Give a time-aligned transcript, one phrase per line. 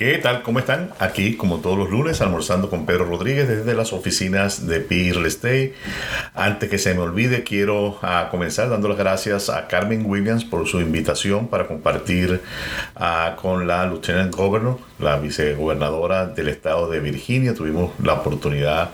[0.00, 0.42] ¿Qué tal?
[0.42, 0.94] ¿Cómo están?
[0.98, 5.26] Aquí, como todos los lunes, almorzando con Pedro Rodríguez desde las oficinas de P Real
[5.26, 5.74] Estate.
[6.34, 10.66] Antes que se me olvide, quiero ah, comenzar dando las gracias a Carmen Williams por
[10.66, 12.40] su invitación para compartir
[12.96, 17.54] ah, con la Lieutenant Governor, la vicegobernadora del estado de Virginia.
[17.54, 18.90] Tuvimos la oportunidad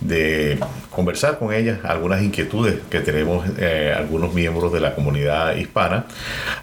[0.00, 0.58] de
[0.90, 6.06] conversar con ella algunas inquietudes que tenemos eh, algunos miembros de la comunidad hispana.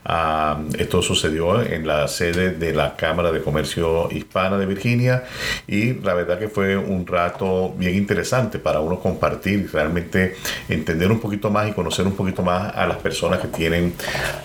[0.05, 5.23] Ah, esto sucedió en la sede de la Cámara de Comercio Hispana de Virginia
[5.67, 10.35] y la verdad que fue un rato bien interesante para uno compartir, realmente
[10.69, 13.93] entender un poquito más y conocer un poquito más a las personas que tienen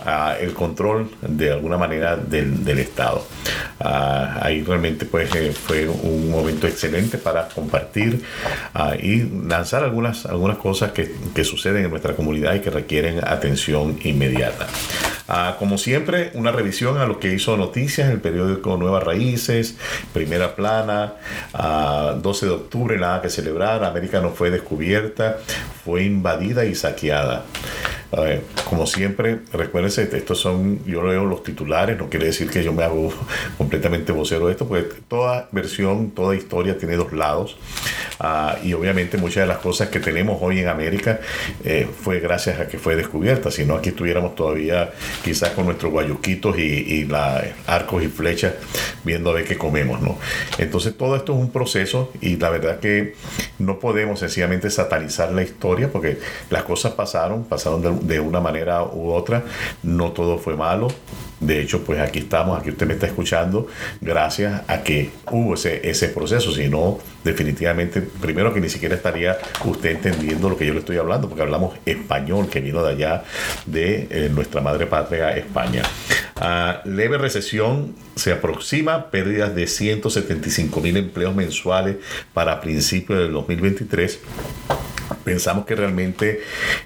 [0.07, 3.25] uh, el control de alguna manera del, del Estado.
[4.41, 8.23] Ahí realmente pues eh, fue un momento excelente para compartir
[8.75, 13.21] uh, y lanzar algunas, algunas cosas que, que suceden en nuestra comunidad y que requieren
[13.25, 14.67] atención inmediata.
[15.59, 19.43] como siempre, una revisión a lo que hizo noticias el periódico Nueva Raíz
[20.13, 21.15] primera plana,
[22.21, 25.39] 12 de octubre, nada que celebrar, América no fue descubierta,
[25.85, 27.45] fue invadida y saqueada
[28.69, 32.85] como siempre, recuérdense, estos son, yo leo los titulares, no quiere decir que yo me
[32.85, 33.13] hago
[33.59, 37.57] completamente vocero de esto, porque toda versión, toda historia tiene dos lados.
[38.21, 41.21] Ah, y obviamente muchas de las cosas que tenemos hoy en América
[41.65, 44.93] eh, fue gracias a que fue descubierta, si no aquí estuviéramos todavía
[45.25, 47.09] quizás con nuestros guayuquitos y, y
[47.67, 48.55] arcos y flechas
[49.05, 50.19] viendo a ver qué comemos, ¿no?
[50.59, 53.15] Entonces todo esto es un proceso y la verdad que
[53.59, 56.19] no podemos sencillamente satanizar la historia porque
[56.51, 59.45] las cosas pasaron, pasaron de, de una manera u otra.
[59.83, 60.89] No todo fue malo.
[61.43, 63.67] De hecho, pues aquí estamos, aquí usted me está escuchando,
[64.01, 66.53] gracias a que hubo ese, ese proceso.
[66.53, 70.99] Si no, definitivamente, primero que ni siquiera estaría usted entendiendo lo que yo le estoy
[70.99, 73.25] hablando, porque hablamos español, que vino de allá,
[73.67, 75.83] de eh, nuestra madre patria, España.
[76.41, 81.97] Uh, leve recesión se aproxima, pérdidas de 175 mil empleos mensuales
[82.33, 84.21] para principios del 2023
[85.25, 86.41] pensamos que realmente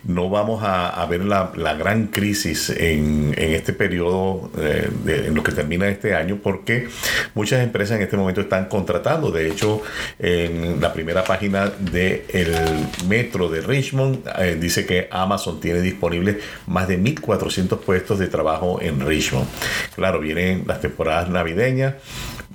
[0.04, 5.88] no vamos a, ver la, gran crisis en, este periodo, eh, en lo que termina
[5.88, 6.88] este año, porque
[7.34, 9.31] muchas empresas en este momento están contratando.
[9.31, 9.82] De hecho,
[10.19, 16.36] en la primera página del metro de Richmond eh, dice que Amazon tiene disponibles
[16.66, 19.47] más de 1.400 puestos de trabajo en Richmond.
[19.94, 21.94] Claro, vienen las temporadas navideñas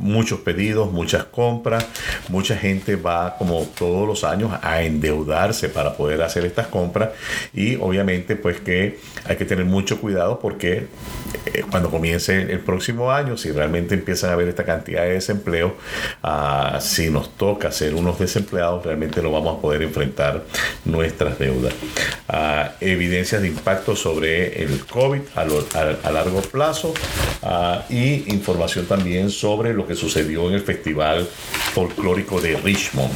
[0.01, 1.85] muchos pedidos, muchas compras,
[2.27, 7.09] mucha gente va como todos los años a endeudarse para poder hacer estas compras
[7.53, 10.87] y obviamente pues que hay que tener mucho cuidado porque
[11.45, 15.75] eh, cuando comience el próximo año, si realmente empiezan a haber esta cantidad de desempleo,
[16.23, 20.43] ah, si nos toca ser unos desempleados, realmente no vamos a poder enfrentar
[20.85, 21.73] nuestras deudas.
[22.27, 26.93] Ah, evidencias de impacto sobre el COVID a, largo plazo
[27.43, 31.27] ah, y información también sobre lo que sucedió en el Festival
[31.73, 33.11] Folclórico de Richmond.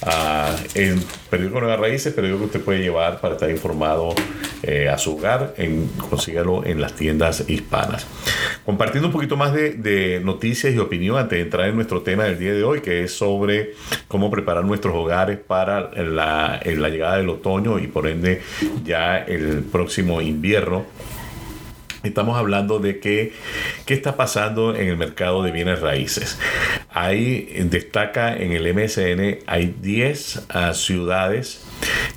[0.00, 4.14] Uh, el periódico Nueva Raíces, periódico que usted puede llevar para estar informado
[4.62, 8.06] eh, a su hogar, en, consígalo en las tiendas hispanas.
[8.64, 12.38] Compartiendo un poquito más de, noticias y opinión antes de entrar en nuestro tema del
[12.38, 13.72] día de hoy, que es sobre
[14.06, 18.40] cómo preparar nuestros hogares para la, la llegada del otoño y por ende
[18.84, 20.86] ya el próximo invierno.
[22.04, 23.32] Estamos hablando de que,
[23.84, 26.38] qué está pasando en el mercado de bienes raíces.
[27.00, 31.64] Ahí destaca en el MSN, hay 10 ah, ciudades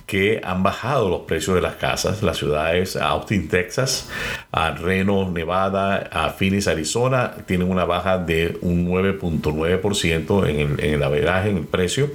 [0.08, 2.24] que han bajado los precios de las casas.
[2.24, 4.10] Las ciudades Austin, Texas,
[4.52, 10.94] a Reno, Nevada, a Phoenix, Arizona, tienen una baja de un 9.9% en el, en
[10.96, 12.12] el averaje, en el precio,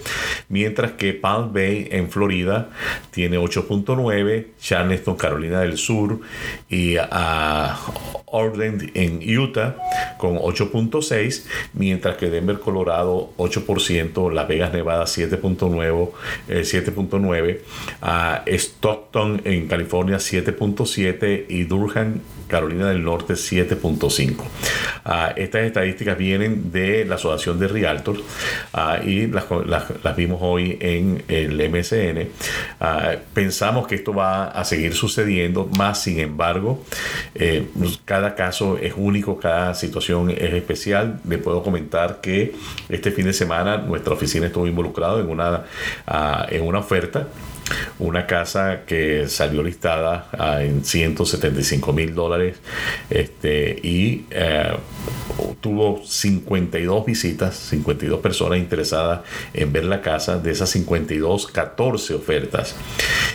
[0.48, 2.68] mientras que Palm Bay en Florida
[3.10, 6.20] tiene 8.9%, Charleston, Carolina del Sur
[6.68, 7.78] y a
[8.26, 9.76] Orland en Utah
[10.18, 16.10] con 8.6%, mientras que Denver, Colorado 8%, Las Vegas, Nevada 7.9%,
[16.48, 17.58] 7.9%,
[18.02, 24.36] a Stockton en California 7.7 y Durham Carolina del Norte 7.5.
[25.04, 28.20] Ah, estas estadísticas vienen de la Asociación de Realtors
[28.72, 29.46] ah, y las,
[30.16, 32.28] vimos hoy en el MSN.
[32.80, 36.84] Ah, pensamos que esto va a seguir sucediendo, más sin embargo,
[37.34, 37.66] eh,
[38.04, 41.20] cada caso es único, cada situación es especial.
[41.28, 42.54] Le puedo comentar que
[42.88, 45.64] este fin de semana nuestra oficina estuvo involucrada en una,
[46.50, 47.28] en una oferta
[47.98, 50.28] una casa que salió listada
[50.60, 52.35] en 175 mil dólares
[53.10, 54.72] este, y eh,
[55.60, 59.20] tuvo 52 visitas, 52 personas interesadas
[59.52, 62.76] en ver la casa, de esas 52, 14 ofertas.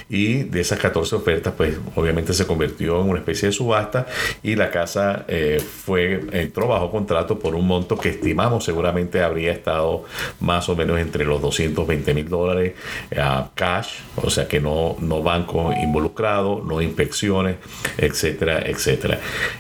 [0.10, 4.08] Y de esas 14 ofertas, pues obviamente se convirtió en una especie de subasta
[4.44, 9.52] y la casa eh, fue, entró bajo contrato por un monto que estimamos seguramente habría
[9.52, 10.06] estado
[10.40, 12.74] más o menos entre los 220 mil dólares
[13.18, 17.58] a cash, o sea que no, no banco involucrado, no inspecciones,
[17.98, 18.91] etcétera, etcétera.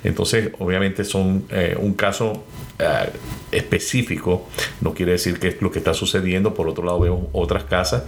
[0.03, 2.43] Entonces, obviamente son eh, un caso
[2.79, 3.09] eh,
[3.51, 4.47] específico,
[4.81, 6.53] no quiere decir que es lo que está sucediendo.
[6.53, 8.03] Por otro lado, vemos otras casas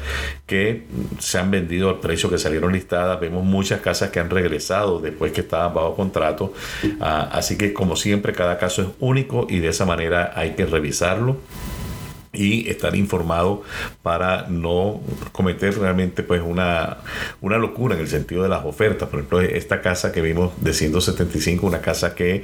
[0.45, 0.83] que
[1.19, 3.19] se han vendido al precio que salieron listadas.
[3.19, 6.53] Vemos muchas casas que han regresado después que estaban bajo contrato.
[6.99, 10.65] Ah, así que, como siempre, cada caso es único y de esa manera hay que
[10.65, 11.37] revisarlo
[12.33, 13.61] y estar informado
[14.01, 15.01] para no
[15.31, 16.97] cometer realmente pues una,
[17.41, 19.07] una locura en el sentido de las ofertas.
[19.07, 22.43] Por ejemplo, esta casa que vimos de 175, una casa que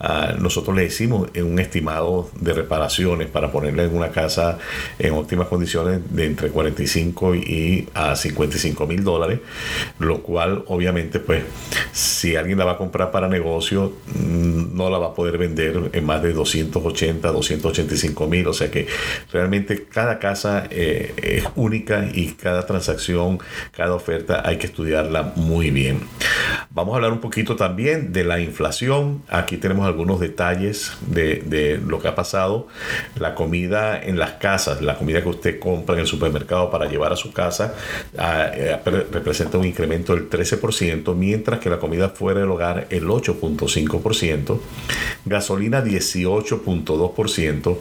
[0.00, 4.58] ah, nosotros le hicimos en un estimado de reparaciones para ponerla en una casa
[4.98, 9.38] en óptimas condiciones de entre 45 y a 55 mil dólares,
[10.00, 11.44] lo cual obviamente pues
[11.92, 15.90] si alguien la va a comprar para negocio mm, no la va a poder vender
[15.92, 18.86] en más de 280, 285 mil, o sea que
[19.32, 23.38] realmente cada casa eh, es única y cada transacción,
[23.72, 26.00] cada oferta hay que estudiarla muy bien.
[26.70, 29.22] Vamos a hablar un poquito también de la inflación.
[29.28, 32.68] Aquí tenemos algunos detalles de, lo que ha pasado.
[33.18, 37.12] La comida en las casas, la comida que usted compra en el supermercado para llevar
[37.12, 37.74] a su casa,
[38.16, 43.06] ah, eh, representa un incremento del 13%, mientras que la comida fuera del hogar el
[43.06, 44.60] 8.5%,
[45.24, 47.78] gasolina 18.2%,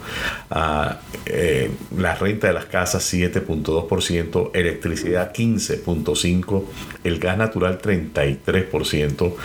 [1.40, 6.64] eh, la renta de las casas 7.2%, electricidad 15.5%,
[7.04, 9.36] el gas natural 33%,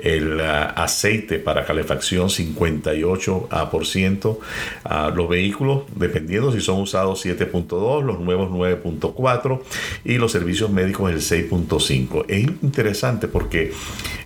[0.00, 4.38] el ah, aceite para calefacción 58%,
[4.84, 9.60] ah, los vehículos, dependiendo si son usados 7.2%, los nuevos 9.4%
[10.04, 12.24] y los servicios médicos el 6.5%.
[12.26, 13.70] Es interesante porque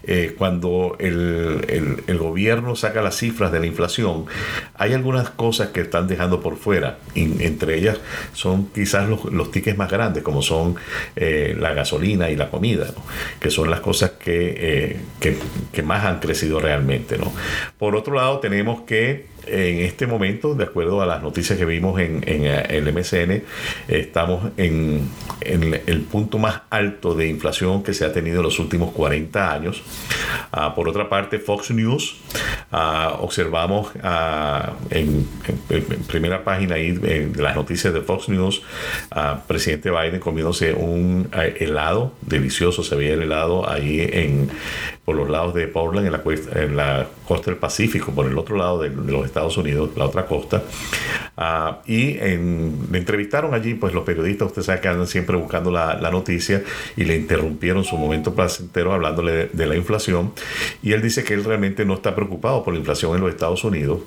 [0.03, 4.27] eh, cuando el, el, gobierno saca las cifras de la inflación,
[4.75, 6.99] hay algunas cosas que están dejando por fuera.
[7.15, 7.99] entre ellas
[8.33, 10.77] son quizás los, los tickets más grandes, como son
[11.17, 12.87] eh, la gasolina y la comida,
[13.39, 15.37] que son las cosas que, eh, que,
[15.73, 17.19] que, más han crecido realmente.
[17.19, 17.33] ¿no?
[17.79, 22.01] Por otro lado, tenemos que en este momento, de acuerdo a las noticias que vimos
[22.01, 23.43] en, eh, el MCN,
[23.89, 25.09] estamos en,
[25.41, 29.83] el punto más alto de inflación que se ha tenido en los últimos 40 años.
[30.53, 32.17] Ah, por otra parte, Fox News,
[32.73, 35.27] ah, observamos ah, en,
[36.07, 38.63] primera página ahí de las noticias de Fox News,
[39.47, 44.51] presidente Biden comiéndose un helado delicioso, se veía el helado ahí en,
[45.11, 46.23] por los lados de Portland, en la,
[46.63, 50.25] en la costa del Pacífico, por el otro lado de, los Estados Unidos, la otra
[50.25, 50.63] costa.
[51.37, 55.99] Ah, y en, entrevistaron allí, pues los periodistas, usted sabe que andan siempre buscando la,
[56.01, 56.63] la noticia,
[56.97, 60.31] y le interrumpieron su momento placentero hablándole de, la inflación.
[60.81, 63.65] Y él dice que él realmente no está preocupado por la inflación en los Estados
[63.65, 64.03] Unidos,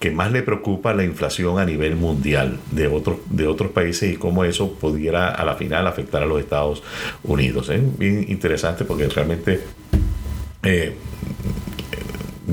[0.00, 4.16] que más le preocupa la inflación a nivel mundial de, otros de otros países y
[4.16, 6.82] cómo eso pudiera a la final afectar a los Estados
[7.22, 7.70] Unidos.
[7.70, 7.80] ¿eh?
[7.98, 9.60] Bien interesante porque realmente
[10.62, 10.94] eh,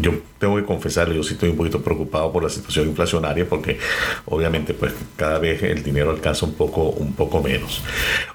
[0.01, 3.79] yo tengo que confesarle, yo sí estoy un poquito preocupado por la situación inflacionaria porque
[4.25, 7.83] obviamente pues cada vez el dinero alcanza un poco, un poco menos.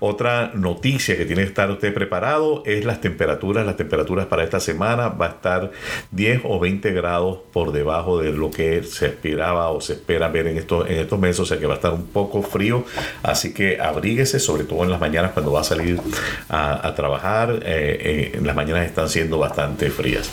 [0.01, 3.65] Otra noticia que tiene que estar usted preparado es las temperaturas.
[3.67, 5.71] Las temperaturas para esta semana va a estar
[6.11, 10.47] 10 o 20 grados por debajo de lo que se esperaba o se espera ver
[10.47, 12.85] en estos, en estos meses, o sea que va a estar un poco frío,
[13.23, 16.01] así que abríguese, sobre todo en las mañanas cuando va a salir
[16.49, 20.31] a, trabajar, eh, eh, en las mañanas están siendo bastante frías.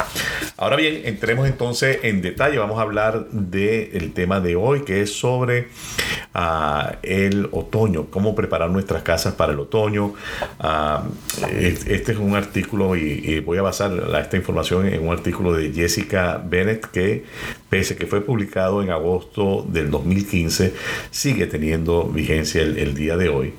[0.57, 5.11] Ahora bien, entremos entonces en detalle, vamos a hablar del tema de hoy, que es
[5.11, 5.67] sobre
[6.33, 10.13] uh, el otoño, cómo preparar nuestras casas para el otoño.
[10.57, 11.09] Uh,
[11.51, 16.41] este es un artículo y, voy a basar esta información en un artículo de Jessica
[16.41, 17.25] Bennett que
[17.69, 20.73] pese que fue publicado en agosto del 2015,
[21.11, 23.53] sigue teniendo vigencia el, el, día de hoy.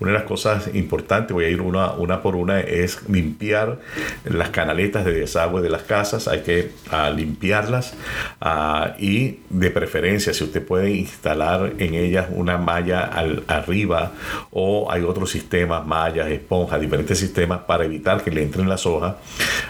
[0.00, 3.80] Una de las cosas importantes, voy a ir una, una por una, es limpiar
[4.24, 6.28] las canaletas de desagüe de las casas.
[6.28, 7.94] Hay que uh, limpiarlas
[8.40, 14.12] uh, y de preferencia, si usted puede instalar en ellas una malla al, arriba
[14.50, 19.16] o hay otros sistemas, mallas, esponjas, diferentes sistemas para evitar que le entren las hojas,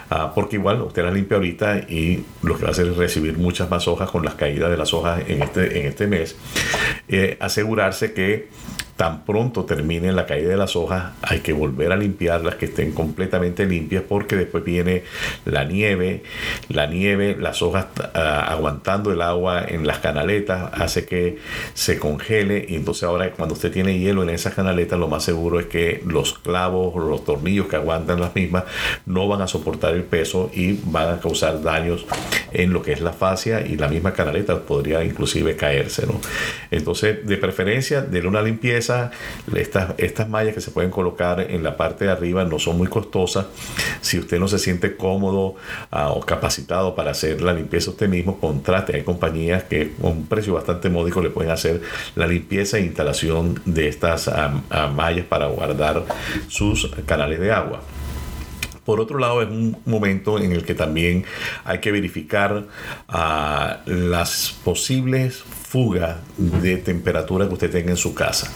[0.09, 3.37] uh, porque igual usted las limpia ahorita y lo que va a hacer es recibir
[3.37, 6.35] muchas más hojas con las caídas de las hojas en este, en este mes.
[7.07, 8.47] Eh, asegurarse que
[8.95, 12.91] tan pronto termine la caída de las hojas, hay que volver a limpiarlas, que estén
[12.91, 15.03] completamente limpias, porque después viene
[15.45, 16.23] la nieve,
[16.69, 21.39] la nieve, las hojas ah, aguantando el agua en las canaletas, hace que
[21.73, 25.59] se congele, y entonces ahora cuando usted tiene hielo en esas canaletas, lo más seguro
[25.59, 28.63] es que los clavos los tornillos que aguantan las mismas
[29.05, 32.05] no van a soportar el peso y van a causar daños
[32.51, 36.05] en lo que es la fascia y la misma canaleta podría inclusive caerse.
[36.05, 36.19] ¿no?
[36.71, 38.82] Entonces, de preferencia, de una limpieza.
[38.89, 42.87] Estas, estas mallas que se pueden colocar en la parte de arriba no son muy
[42.87, 43.45] costosas.
[44.01, 45.55] Si usted no se siente cómodo
[45.91, 48.95] ah, o capacitado para hacer la limpieza usted mismo, contrate.
[48.95, 51.81] Hay compañías que con un precio bastante módico le pueden hacer
[52.15, 56.03] la limpieza e instalación de estas ah, ah, mallas para guardar
[56.47, 57.81] sus canales de agua.
[58.85, 61.23] Por otro lado, es un momento en el que también
[61.63, 62.65] hay que verificar
[63.85, 68.53] las posibles fuga de temperatura que usted tenga en su casa.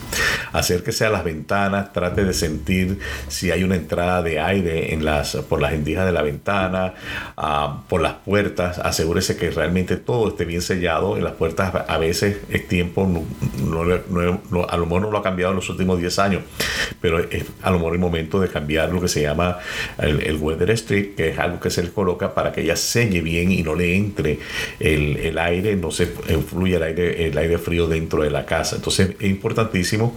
[0.54, 5.36] Acérquese a las ventanas, trate de sentir si hay una entrada de aire en las,
[5.36, 6.94] por las endijas de la ventana,
[7.36, 8.78] ah, por las puertas.
[8.78, 11.18] Asegúrese que realmente todo esté bien sellado.
[11.18, 15.54] En las puertas a veces es tiempo, no, a lo mejor no lo ha cambiado
[15.54, 16.44] en los últimos 10 años,
[17.02, 19.58] pero es a lo mejor el momento de cambiar lo que se llama
[19.98, 23.52] el, weather strip, que es algo que se le coloca para que ella selle bien
[23.52, 24.38] y no le entre
[24.80, 28.76] el, el aire, no se fluya el aire el aire frío dentro de la casa.
[28.76, 30.16] Entonces es importantísimo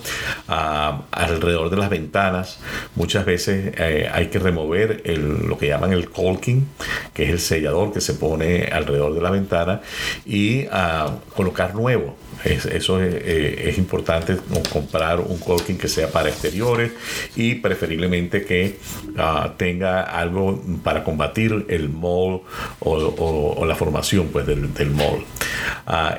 [0.49, 2.59] ah, alrededor de las ventanas.
[2.95, 6.67] Muchas veces eh, hay que remover lo que llaman el caulking,
[7.15, 9.81] que es el sellador que se pone alrededor de la ventana,
[10.25, 12.17] y ah, colocar nuevo.
[12.45, 14.37] eso eh, es, importante
[14.73, 16.93] comprar un caulking que sea para exteriores
[17.37, 18.79] y preferiblemente que
[19.19, 22.41] ah, tenga algo para combatir el mold
[22.81, 25.25] o, la formación pues, del, del mold.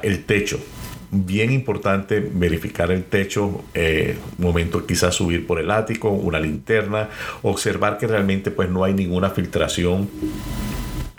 [0.02, 0.60] El techo
[1.12, 7.10] bien importante verificar el techo, eh, momento quizás subir por el ático, una linterna,
[7.42, 10.10] observar que realmente pues no hay ninguna filtración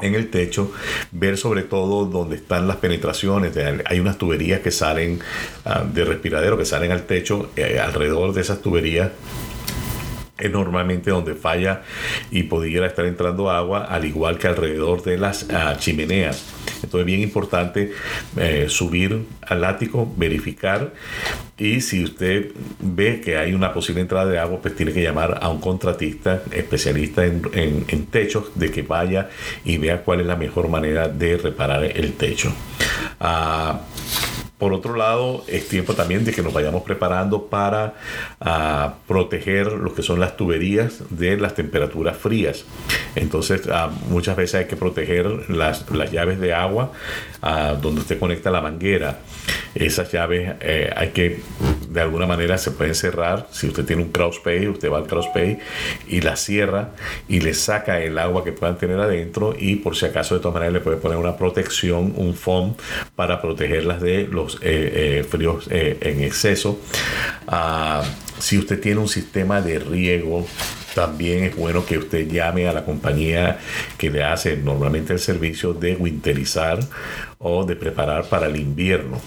[0.00, 0.72] en el techo,
[1.12, 3.52] ver sobre todo dónde están las penetraciones.
[3.84, 5.20] Hay unas tuberías que salen
[5.64, 9.10] ah, de respiradero, que salen al techo, eh, alrededor de esas tuberías
[10.42, 11.82] es normalmente donde falla
[12.30, 16.44] y pudiera estar entrando agua, al igual que alrededor de las ah, chimeneas.
[16.76, 17.92] Entonces es bien importante
[18.36, 20.92] eh, subir al ático, verificar
[21.58, 25.38] y si usted ve que hay una posible entrada de agua, pues tiene que llamar
[25.40, 29.28] a un contratista especialista en, en, techos de que vaya
[29.64, 32.52] y vea cuál es la mejor manera de reparar el techo.
[33.20, 33.80] Ah,
[34.62, 37.94] por otro lado, es tiempo también de que nos vayamos preparando para
[38.40, 42.64] ah, proteger lo que son las tuberías de las temperaturas frías.
[43.16, 46.92] Entonces, ah, muchas veces hay que proteger las, llaves de agua
[47.42, 49.18] ah, donde usted conecta la manguera.
[49.74, 51.40] Esas llaves eh, hay que,
[51.92, 53.46] de alguna manera, se pueden cerrar.
[53.50, 55.58] Si usted tiene un pay, usted va al pay
[56.08, 56.90] y la cierra
[57.28, 60.54] y le saca el agua que puedan tener adentro y por si acaso de todas
[60.54, 62.74] maneras le puede poner una protección, un foam
[63.14, 66.78] para protegerlas de los eh, eh, fríos eh, en exceso.
[67.46, 68.02] Ah,
[68.38, 70.46] si usted tiene un sistema de riego,
[70.94, 73.58] también es bueno que usted llame a la compañía
[73.96, 76.80] que le hace normalmente el servicio de winterizar
[77.42, 79.20] o de preparar para el invierno.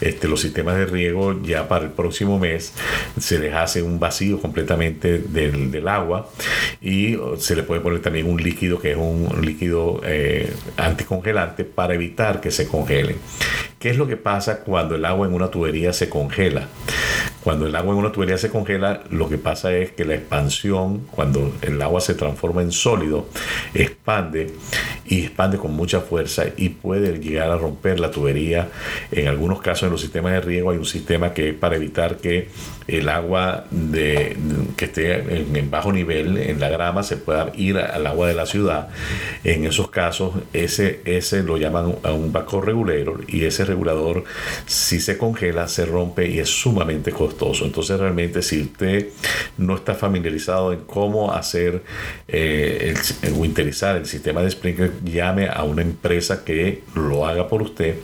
[0.00, 2.72] Este, los sistemas de riego ya para el próximo mes
[3.18, 6.28] se les hace un vacío completamente del, del agua
[6.80, 11.94] y se le puede poner también un líquido que es un líquido eh, anticongelante para
[11.94, 13.16] evitar que se congelen.
[13.78, 16.68] ¿Qué es lo que pasa cuando el agua en una tubería se congela?
[17.42, 21.00] Cuando el agua en una tubería se congela, lo que pasa es que la expansión,
[21.10, 23.26] cuando el agua se transforma en sólido,
[23.74, 24.54] expande
[25.06, 28.68] y expande con mucha fuerza y puede llegar a romper la tubería.
[29.10, 32.16] En algunos casos en los sistemas de riego hay un sistema que es para evitar
[32.16, 32.48] que
[32.86, 34.36] el agua de,
[34.76, 38.46] que esté en, bajo nivel en la grama se pueda ir al agua de la
[38.46, 38.88] ciudad.
[39.42, 44.24] En esos casos, ese, ese lo llaman un backdoor regulator y ese regulador
[44.66, 47.64] si se congela se rompe y es sumamente costoso.
[47.64, 49.08] Entonces realmente si usted
[49.56, 51.82] no está familiarizado en cómo hacer
[52.28, 57.62] eh, el, winterizar el sistema de sprinkler, llame a una empresa que lo haga por
[57.62, 57.96] usted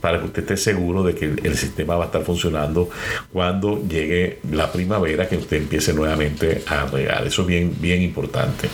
[0.00, 2.90] para que usted esté seguro de que el, sistema va a estar funcionando
[3.32, 7.26] cuando llegue la primavera, que usted empiece nuevamente a regar.
[7.26, 8.68] Eso es bien, bien importante.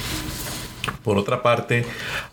[1.04, 1.84] Por otra parte,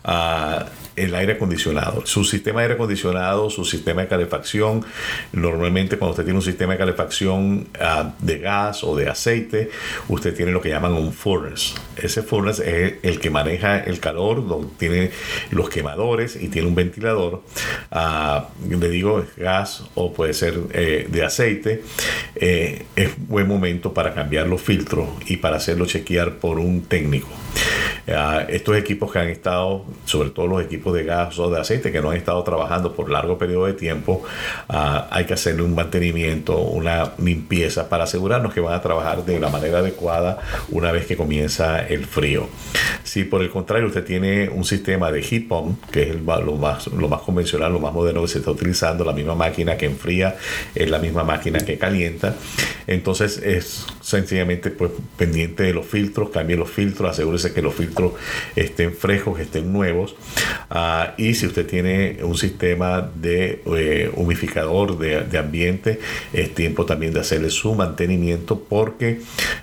[0.04, 0.64] uh,
[1.04, 2.04] el aire acondicionado.
[2.06, 4.84] Su sistema de aire acondicionado, su sistema de calefacción,
[5.32, 9.70] normalmente cuando usted tiene un sistema de calefacción uh, de gas o de aceite,
[10.08, 11.74] usted tiene lo que llaman un furnace.
[11.96, 15.10] Ese furnace es el que maneja el calor, donde tiene
[15.50, 17.42] los quemadores y tiene un ventilador.
[17.90, 21.82] Uh, le digo gas o puede ser eh, de aceite.
[22.36, 27.28] Eh, es buen momento para cambiar los filtros y para hacerlo chequear por un técnico.
[28.08, 31.92] Uh, estos equipos que han estado, sobre todo los equipos de gas o de aceite
[31.92, 34.22] que no han estado trabajando por largo periodo de tiempo,
[34.70, 34.74] uh,
[35.10, 39.50] hay que hacerle un mantenimiento, una limpieza para asegurarnos que van a trabajar de la
[39.50, 40.38] manera adecuada
[40.70, 42.48] una vez que comienza el frío.
[43.04, 46.86] Si por el contrario usted tiene un sistema de heat pump, que es lo, más,
[46.86, 50.36] lo más convencional, lo más moderno que se está utilizando, la misma máquina que enfría
[50.74, 52.34] es la misma máquina que calienta,
[52.86, 57.97] entonces es sencillamente pues pendiente de los filtros, cambie los filtros, asegúrese que los filtros
[58.56, 60.14] estén frescos, estén nuevos.
[60.70, 66.00] Uh, y si usted tiene un sistema de eh, humificador de, ambiente,
[66.32, 69.20] es tiempo también de hacerle su mantenimiento porque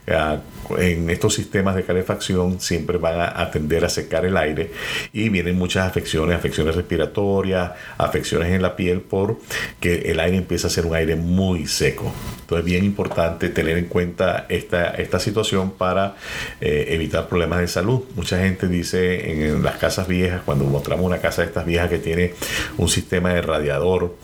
[0.08, 4.72] uh, en estos sistemas de calefacción siempre van a, a tender a secar el aire
[5.13, 10.70] y vienen muchas afecciones, afecciones respiratorias, afecciones en la piel porque el aire empieza a
[10.70, 12.12] ser un aire muy seco.
[12.42, 16.15] Entonces es bien importante tener en cuenta esta, esta situación para
[16.62, 18.01] eh, evitar problemas de salud.
[18.25, 22.00] Mucha gente dice en, las casas viejas, cuando mostramos una casa de estas viejas que
[22.00, 22.34] tiene
[22.75, 24.15] un sistema de radiador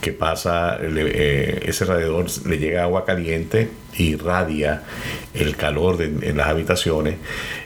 [0.00, 4.82] que pasa, eh, ese radiador le llega agua caliente irradia
[5.34, 7.16] el calor en las habitaciones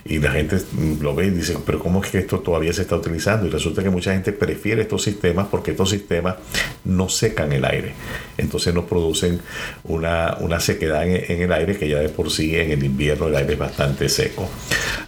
[0.04, 0.58] y la gente
[1.00, 3.46] lo ve y dice, pero ¿cómo es que esto todavía se está utilizando?
[3.46, 6.36] Y resulta que mucha gente prefiere estos sistemas porque estos sistemas
[6.84, 7.92] no secan el aire,
[8.38, 9.40] entonces no producen
[9.84, 13.28] una, una sequedad en, en, el aire que ya de por sí en el invierno
[13.28, 14.48] el aire es bastante seco.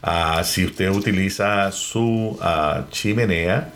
[0.02, 3.70] Uh, si usted utiliza su uh, chimenea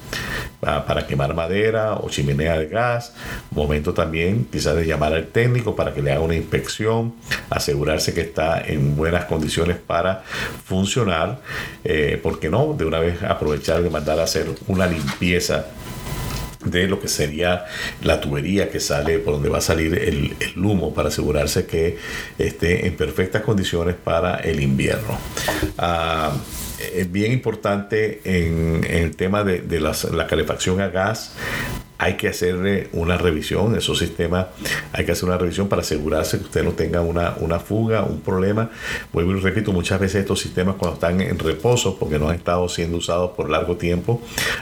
[0.63, 3.13] uh, para quemar madera o chimenea de gas,
[3.51, 7.15] momento también quizás de llamar al técnico para que le haga una inspección
[7.51, 10.23] asegurarse que está en buenas condiciones para
[10.65, 11.41] funcionar,
[11.85, 15.67] eh, porque no, de una vez aprovechar de mandar a hacer una limpieza
[16.65, 17.65] de lo que sería
[18.03, 21.99] la tubería que sale por donde va a salir el, humo para asegurarse que
[22.39, 25.19] esté en perfectas condiciones para el invierno.
[25.79, 26.37] Uh,
[26.95, 31.35] es bien importante en, el tema de, la calefacción a gas
[32.05, 34.49] hay que hacerle una revisión, esos sistemas
[34.93, 38.21] hay que hacer una revisión para asegurarse que usted no tenga una, una fuga, un
[38.21, 38.69] problema.
[39.11, 42.69] Vuelvo y repito, muchas veces estos sistemas cuando están en reposo, porque no han estado
[42.69, 44.21] siendo usados por largo tiempo,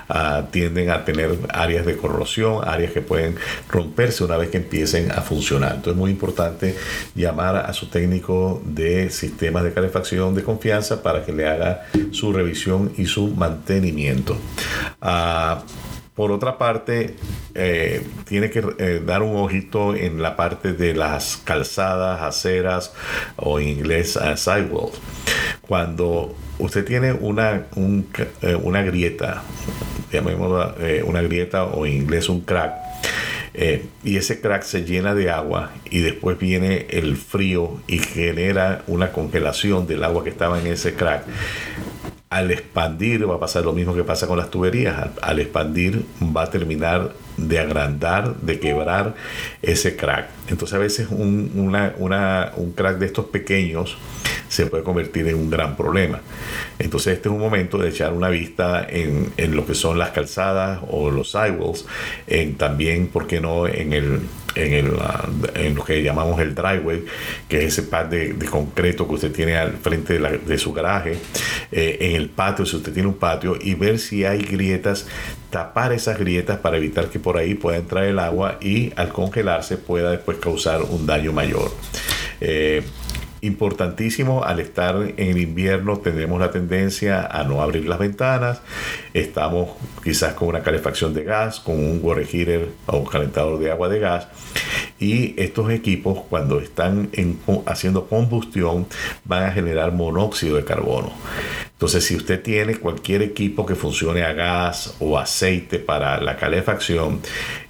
[0.09, 3.35] uh, tienden a tener áreas de corrosión, áreas que pueden
[3.69, 5.71] romperse una vez que empiecen a funcionar.
[5.75, 6.77] Entonces es muy importante
[7.17, 12.33] llamar a su técnico de sistemas de calefacción de confianza para que le haga su
[12.33, 14.37] revisión y su mantenimiento.
[15.03, 15.59] Uh,
[16.15, 17.17] por otra parte,
[17.55, 22.93] eh, tiene que eh, dar un ojito en la parte de las calzadas, aceras
[23.37, 24.91] o en inglés uh.
[25.63, 28.07] Cuando usted tiene una, un,
[28.43, 29.43] eh, una grieta,
[30.13, 30.75] llamémosla
[31.07, 32.75] una grieta o en inglés un crack,
[34.03, 39.13] y ese crack se llena de agua y después viene el frío y genera una
[39.13, 41.25] congelación del agua que estaba en ese crack
[42.33, 45.11] al expandir va a pasar lo mismo que pasa con las tuberías.
[45.21, 46.03] Al, expandir
[46.35, 49.15] va a terminar de agrandar, de quebrar
[49.61, 50.31] ese crack.
[50.49, 53.99] Entonces a veces un, una, un crack de estos pequeños
[54.53, 56.21] se puede convertir en un gran problema.
[56.79, 60.11] Entonces este es un momento de echar una vista en, en lo que son las
[60.11, 61.87] calzadas o los sidewalls,
[62.27, 64.21] en también, ¿por qué no?, en el,
[64.55, 64.93] en, el,
[65.55, 67.03] en lo que llamamos el driveway,
[67.49, 71.17] que es ese pad de, concreto que usted tiene al frente de su garaje,
[71.71, 75.07] eh, en el patio, si usted tiene un patio, y ver si hay grietas,
[75.49, 79.79] tapar esas grietas para evitar que por ahí pueda entrar el agua y al congelarse
[79.79, 81.73] pueda después causar un daño mayor.
[82.43, 82.83] Eh,
[83.43, 88.63] importantísimo al estar en el invierno tendremos la tendencia a no abrir las ventanas.
[89.13, 89.71] Estamos
[90.03, 93.99] quizás con una calefacción de gas con un water o un calentador de agua de
[93.99, 94.29] gas.
[94.99, 98.87] Y estos equipos cuando están en, haciendo combustión
[99.25, 101.13] van a generar monóxido de carbono
[101.83, 107.19] entonces, si usted tiene cualquier equipo que funcione a gas o aceite para la calefacción,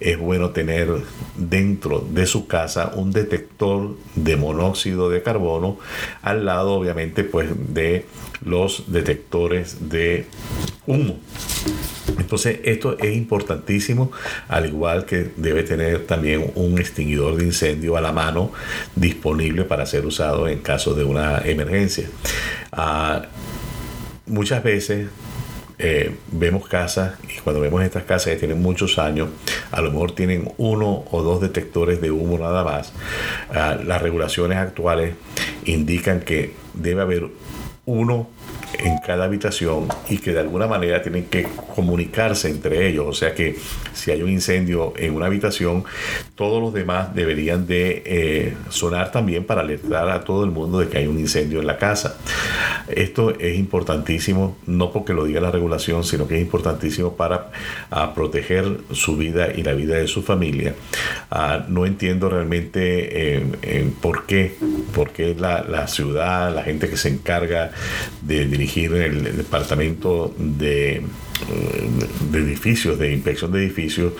[0.00, 0.90] es bueno tener
[1.34, 5.78] dentro de su casa un detector de monóxido de carbono
[6.20, 8.04] al lado, obviamente, pues de
[8.44, 10.26] los detectores de
[10.86, 11.18] humo.
[12.18, 14.12] Entonces, esto es importantísimo,
[14.46, 18.52] al igual que debe tener también un extinguidor de incendio a la mano
[18.94, 22.10] disponible para ser usado en caso de una emergencia.
[22.76, 23.22] Uh,
[24.32, 25.08] muchas veces
[25.78, 29.28] eh, vemos casas y cuando vemos estas casas que tienen muchos años,
[29.70, 32.92] a lo mejor tienen uno o dos detectores de humo nada más.
[33.50, 35.14] Ah, las regulaciones actuales
[35.64, 37.28] indican que debe haber
[37.84, 38.28] uno
[38.78, 43.06] en cada habitación y que de alguna manera tienen que comunicarse entre ellos.
[43.06, 43.56] O sea que
[43.92, 45.84] si hay un incendio en una habitación,
[46.34, 50.88] todos los demás deberían de eh, sonar también para alertar a todo el mundo de
[50.88, 52.16] que hay un incendio en la casa.
[52.88, 57.50] Esto es importantísimo, no porque lo diga la regulación, sino que es importantísimo para
[58.14, 60.74] proteger su vida y la vida de su familia.
[61.30, 64.56] Ah, no entiendo realmente eh, por qué,
[64.94, 67.72] por qué la, la ciudad, la gente que se encarga
[68.22, 68.46] de
[69.06, 71.02] el departamento de,
[72.30, 74.12] de edificios, de inspección de edificios,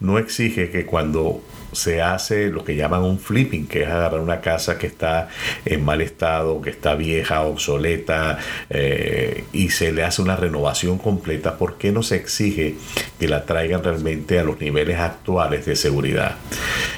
[0.00, 1.42] no exige que cuando
[1.78, 5.28] se hace lo que llaman un flipping, que es agarrar una casa que está
[5.64, 8.38] en mal estado, que está vieja, obsoleta,
[8.68, 12.74] eh, y se le hace una renovación completa, ¿por qué no se exige
[13.18, 16.36] que la traigan realmente a los niveles actuales de seguridad?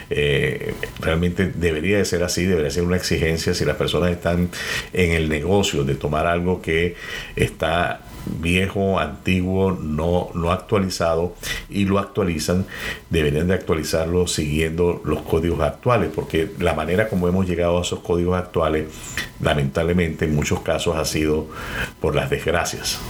[0.08, 4.48] Eh, realmente debería de ser así, debería ser una exigencia si las personas están
[4.92, 6.96] en el negocio de tomar algo que
[7.36, 11.34] está viejo, antiguo, no, no actualizado
[11.68, 12.66] y lo actualizan,
[13.08, 18.00] deberían de actualizarlo siguiendo los códigos actuales, porque la manera como hemos llegado a esos
[18.00, 18.88] códigos actuales,
[19.40, 21.46] lamentablemente en muchos casos ha sido
[22.00, 23.00] por las desgracias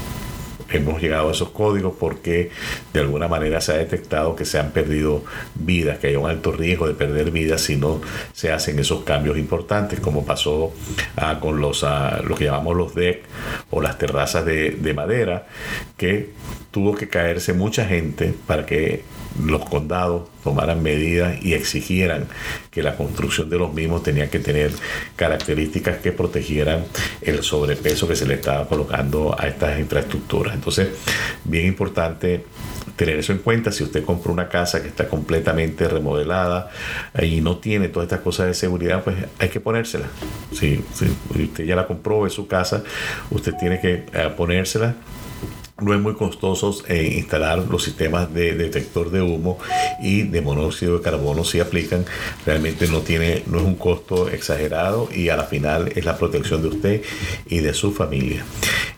[0.71, 2.51] hemos llegado a esos códigos porque
[2.93, 6.53] de alguna manera se ha detectado que se han perdido vidas, que hay un alto
[6.53, 8.01] riesgo de perder vidas si no
[8.33, 10.73] se hacen esos cambios importantes, como pasó
[11.17, 13.23] ah, con los, uh, lo que llamamos los deck
[13.71, 15.47] o las terrazas de madera,
[15.97, 16.31] que
[16.71, 19.03] tuvo que caerse mucha gente para que
[19.45, 22.27] los condados tomaran medidas y exigieran
[22.71, 24.71] que la construcción de los mismos tenía que tener
[25.17, 26.85] características que protegieran
[27.21, 30.55] el sobrepeso que se le estaba colocando a estas infraestructuras.
[30.55, 30.89] Entonces,
[31.45, 32.45] bien importante
[32.95, 33.73] tener eso en cuenta.
[33.73, 36.71] Si usted compra una casa que está completamente remodelada
[37.21, 40.07] y no tiene todas estas cosas de seguridad, pues hay que ponérsela.
[40.53, 40.85] Si,
[41.31, 42.85] usted ya la compró, en su casa,
[43.31, 44.95] usted tiene que eh, ponérsela
[45.81, 49.59] no es muy costoso eh, instalar los sistemas de detector de humo
[50.01, 52.05] y de monóxido de carbono si aplican
[52.47, 56.63] realmente no tiene no es un costo exagerado y a la final es la protección
[56.63, 57.03] de usted
[57.47, 58.45] y de su familia.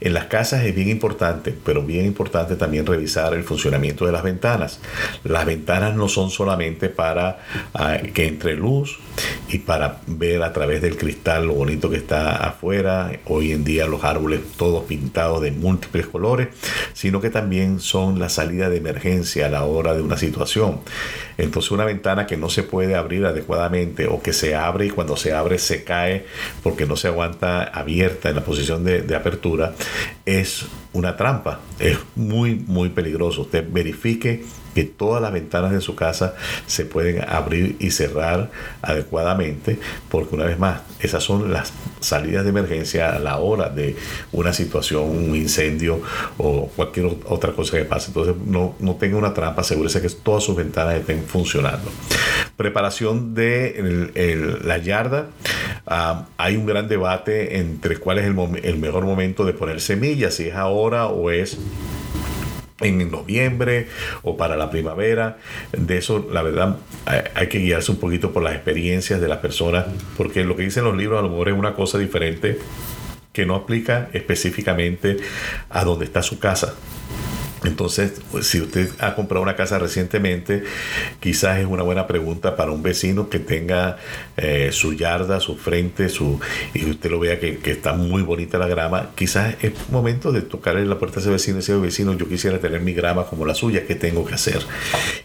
[0.00, 4.22] En las casas es bien importante pero bien importante también revisar el funcionamiento de las
[4.22, 4.80] ventanas.
[5.24, 8.98] Las ventanas no son solamente para ah, que entre luz
[9.48, 13.12] y para ver a través del cristal lo bonito que está afuera.
[13.26, 16.48] Hoy en día los árboles todos pintados de múltiples colores
[16.92, 20.80] sino que también son la salida de emergencia a la hora de una situación.
[21.38, 25.16] Entonces una ventana que no se puede abrir adecuadamente o que se abre y cuando
[25.16, 26.26] se abre se cae
[26.62, 29.74] porque no se aguanta abierta en la posición de, apertura
[30.24, 31.60] es una trampa.
[31.78, 33.42] Es muy, muy peligroso.
[33.42, 36.34] Usted verifique que todas las ventanas de su casa
[36.66, 42.50] se pueden abrir y cerrar adecuadamente, porque una vez más, esas son las salidas de
[42.50, 43.96] emergencia a la hora de
[44.32, 46.00] una situación, un incendio
[46.38, 48.08] o cualquier otra cosa que pase.
[48.08, 51.90] Entonces, no, no tenga una trampa, asegúrese que todas sus ventanas estén funcionando.
[52.56, 55.28] Preparación de la yarda.
[55.86, 60.34] Ah, hay un gran debate entre cuál es el, el mejor momento de poner semillas,
[60.34, 61.58] si es ahora o es
[62.80, 63.88] en noviembre
[64.22, 65.38] o para la primavera.
[65.72, 66.76] De eso, la verdad,
[67.34, 70.84] hay que guiarse un poquito por las experiencias de las personas, porque lo que dicen
[70.84, 72.58] los libros a lo mejor es una cosa diferente
[73.32, 75.16] que no aplica específicamente
[75.70, 76.74] a donde está su casa.
[77.64, 80.64] Entonces, pues, si usted ha comprado una casa recientemente,
[81.20, 83.98] quizás es una buena pregunta para un vecino que tenga
[84.36, 86.40] eh, su yarda, su frente, su,
[86.74, 89.10] y usted lo vea que, está muy bonita la grama.
[89.14, 92.58] Quizás es momento de tocarle la puerta a ese vecino y decir, vecino, yo quisiera
[92.58, 94.60] tener mi grama como la suya, ¿qué tengo que hacer?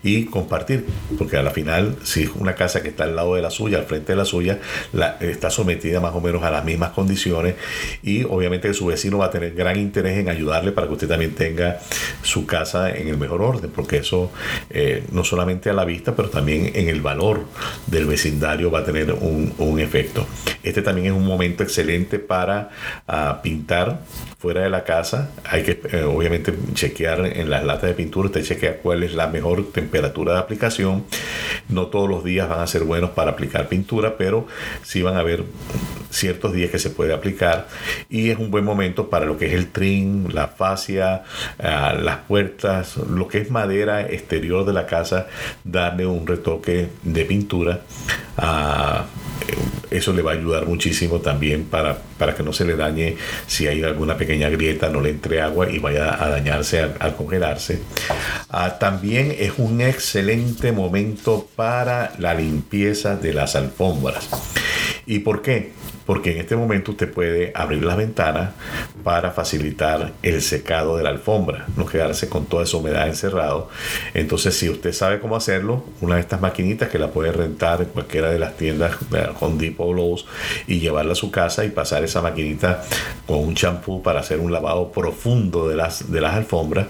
[0.04, 0.86] Y compartir,
[1.18, 3.78] porque a la final, si es una casa que está al lado de la suya,
[3.78, 4.60] al frente de la suya,
[5.20, 7.56] está sometida más o menos a las mismas condiciones
[8.04, 11.34] y obviamente su vecino va a tener gran interés en ayudarle para que usted también
[11.34, 11.80] tenga
[12.28, 14.32] su casa en el mejor orden, porque eso
[14.70, 17.46] eh, no solamente a la vista, pero también en el valor
[17.88, 20.26] del vecindario va a tener un, efecto.
[20.64, 22.70] Este también es un momento excelente para
[23.08, 24.00] ah, pintar
[24.40, 25.30] fuera de la casa.
[25.46, 29.28] Hay que eh, obviamente chequear en las latas de pintura, usted chequea cuál es la
[29.28, 31.06] mejor temperatura de aplicación.
[31.70, 34.48] No todos los días van a ser buenos para aplicar pintura, pero
[34.84, 35.44] sí van a haber
[36.10, 37.68] ciertos días que se puede aplicar
[38.10, 41.24] y es un buen momento para lo que es el trim, la fascia,
[41.60, 45.28] ah, las puertas, lo que es madera exterior de la casa,
[45.64, 47.82] darle un retoque de pintura.
[48.38, 49.06] Ah,
[49.90, 53.16] eso le va a ayudar muchísimo también para, para que no se le dañe
[53.48, 57.82] si hay alguna pequeña grieta, no le entre agua y vaya a dañarse al, congelarse.
[58.50, 64.30] Ah, también es un excelente momento para la limpieza de las alfombras.
[65.06, 65.72] ¿Y por qué?
[66.08, 68.52] porque en este momento usted puede abrir las ventanas
[69.08, 73.70] para facilitar el secado de la alfombra, no quedarse con toda esa humedad encerrado.
[74.14, 77.88] Entonces, si usted sabe cómo hacerlo, una de estas maquinitas que la puede rentar en
[77.88, 78.98] cualquiera de las tiendas
[79.40, 79.96] Home Depot
[80.68, 82.84] y llevarla a su casa y pasar esa maquinita
[83.26, 86.88] con un champú para hacer un lavado profundo de las, de las alfombras.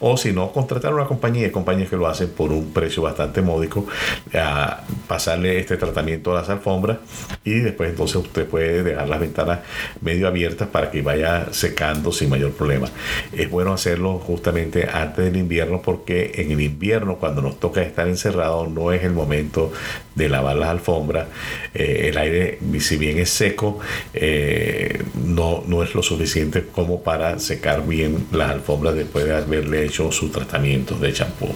[0.00, 3.86] O si no, contratar una compañía, compañías que lo hacen por un precio bastante módico,
[4.34, 6.98] a pasarle este tratamiento a las alfombras
[7.42, 9.60] y después entonces usted puede dejar las ventanas
[10.02, 12.88] medio abiertas para que vaya secando sin mayor problema.
[13.32, 18.08] Es bueno hacerlo justamente antes del invierno porque en el invierno cuando nos toca estar
[18.08, 19.72] encerrados no es el momento
[20.14, 21.28] de lavar las alfombras.
[21.72, 23.78] Eh, el aire, si bien es seco,
[24.12, 29.84] eh, no, no es lo suficiente como para secar bien las alfombras después de haberle
[29.84, 31.48] hecho su tratamiento de champú.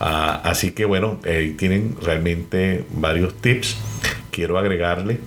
[0.00, 3.76] Ah, así que bueno, eh, tienen realmente varios tips
[4.34, 5.20] quiero agregarle,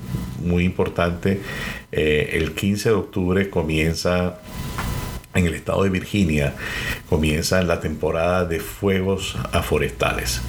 [0.44, 1.40] muy importante,
[1.92, 4.40] eh, el 15 de octubre comienza
[5.34, 6.56] en el estado de Virginia,
[7.10, 10.42] comienza la temporada de fuegos aforestales.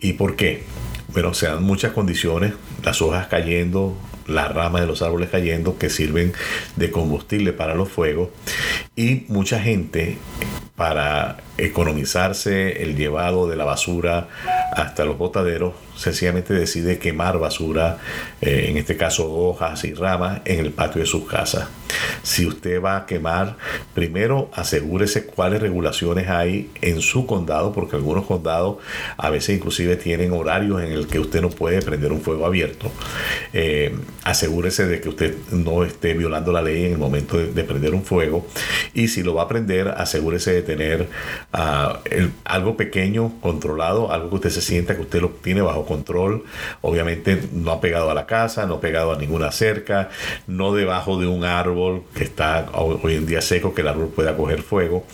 [0.00, 0.64] ¿Y por qué?
[1.08, 5.90] Bueno, se dan muchas condiciones, las hojas cayendo, las ramas de los árboles cayendo que
[5.90, 6.32] sirven
[6.76, 8.30] de combustible para los fuegos
[8.96, 10.18] y mucha gente
[10.74, 14.28] para economizarse el llevado de la basura
[14.72, 17.98] hasta los botaderos, sencillamente decide quemar basura,
[18.40, 21.70] eh, en este caso hojas y ramas, en el patio de su casa.
[22.22, 23.56] Si usted va a quemar,
[23.94, 28.78] primero asegúrese cuáles regulaciones hay en su condado, porque algunos condados
[29.16, 32.90] a veces inclusive tienen horarios en el que usted no puede prender un fuego abierto.
[33.52, 37.94] Eh, asegúrese de que usted no esté violando la ley en el momento de prender
[37.94, 38.46] un fuego.
[38.92, 41.08] Y si lo va a prender, asegúrese de tener
[41.52, 46.44] algo pequeño, controlado, algo que usted se sienta que usted lo tiene bajo control.
[46.82, 50.10] Obviamente no ha pegado a la casa, no ha pegado a ninguna cerca,
[50.46, 54.36] no debajo de un árbol que está hoy en día seco, que el árbol pueda
[54.36, 55.04] coger fuego.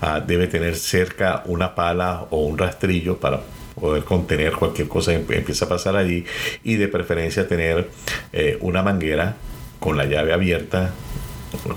[0.00, 3.40] Ah, debe tener cerca una pala o un rastrillo para
[3.80, 6.24] poder contener cualquier cosa que empieza a pasar allí
[6.64, 7.90] y de preferencia tener
[8.32, 9.36] eh, una manguera
[9.78, 10.92] con la llave abierta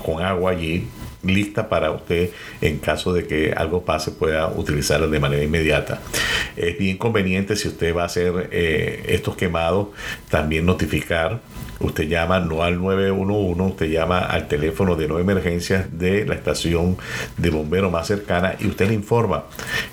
[0.02, 0.88] con agua allí
[1.22, 2.30] lista para usted
[2.60, 6.00] en caso de que algo pase pueda utilizarla de manera inmediata.
[6.56, 9.88] Es bien conveniente si usted va a hacer eh, estos quemados
[10.28, 11.40] también notificar
[11.80, 16.96] usted llama no al 911, usted llama al teléfono de no emergencias de la estación
[17.36, 19.44] de bombero más cercana y usted le informa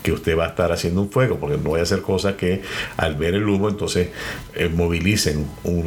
[0.04, 2.62] que usted va a estar haciendo un fuego, porque no voy a hacer cosas que
[2.98, 4.10] al ver el humo entonces
[4.56, 5.84] eh, movilicen un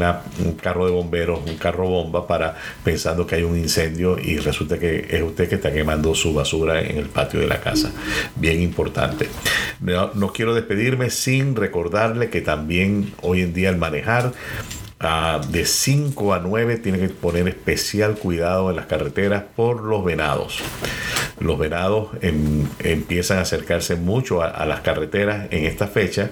[0.60, 5.06] carro de bomberos, un carro bomba para pensando que hay un incendio y resulta que
[5.10, 7.92] es usted que está quemando su basura en el patio de la casa.
[8.36, 9.28] Bien importante.
[9.80, 14.32] No, no quiero despedirme sin recordarle que también hoy en día al manejar
[15.00, 20.60] de 5 a 9 tiene que poner especial cuidado en las carreteras por los venados.
[21.38, 26.28] Los venados em, empiezan a acercarse mucho a, las carreteras en esta fecha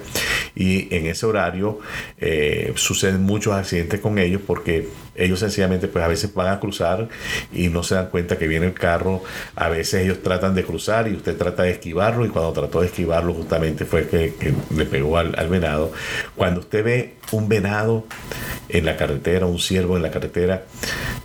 [0.54, 1.78] y en ese horario
[2.18, 7.08] eh, suceden muchos accidentes con ellos porque ellos sencillamente pues a veces van a cruzar
[7.54, 9.22] y no se dan cuenta que viene el carro,
[9.56, 12.88] a veces ellos tratan de cruzar y usted trata de esquivarlo y cuando trató de
[12.88, 14.34] esquivarlo justamente fue que,
[14.76, 15.90] le pegó al venado.
[16.36, 18.04] Cuando usted ve un venado
[18.68, 20.64] en la carretera, un ciervo en la carretera,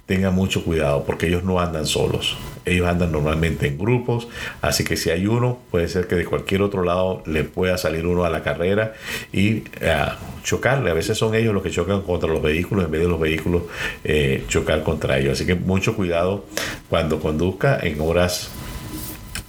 [0.05, 2.37] tenga mucho cuidado porque ellos no andan solos.
[2.65, 4.29] Ellos andan normalmente en grupos,
[4.61, 8.07] así que si hay uno, puede ser que de cualquier otro lado le pueda salir
[8.07, 8.93] uno a la carrera
[9.33, 10.05] y eh,
[10.43, 10.89] chocarle.
[10.89, 13.63] A veces son ellos los que chocan contra los vehículos en vez de los vehículos
[14.05, 15.33] eh, chocar contra ellos.
[15.33, 16.45] Así que mucho cuidado
[16.89, 18.49] cuando conduzca en horas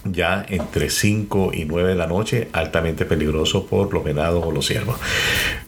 [0.05, 4.65] ya entre 5 y 9 de la noche, altamente peligroso por los venados o los
[4.65, 4.97] ciervos.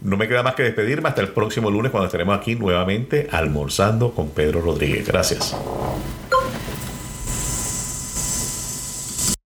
[0.02, 4.12] No me queda más que despedirme hasta el próximo lunes cuando estaremos aquí nuevamente almorzando
[4.12, 5.08] con Pedro Rodríguez.
[5.08, 5.56] Gracias.